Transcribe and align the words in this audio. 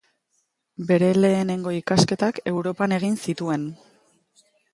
Bere 0.91 1.09
lehenengo 1.17 1.73
ikasketak 1.81 2.41
Europan 2.53 2.97
egin 2.99 3.21
zituen. 3.27 3.69